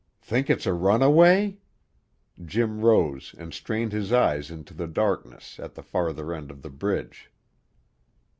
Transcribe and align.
"Think 0.19 0.49
it's 0.49 0.65
a 0.65 0.73
runaway?" 0.73 1.59
Jim 2.43 2.79
rose 2.81 3.35
and 3.37 3.53
strained 3.53 3.91
his 3.91 4.11
eyes 4.11 4.49
into 4.49 4.73
the 4.73 4.87
darkness 4.87 5.59
at 5.59 5.75
the 5.75 5.83
farther 5.83 6.33
end 6.33 6.49
of 6.49 6.63
the 6.63 6.71
bridge. 6.71 7.29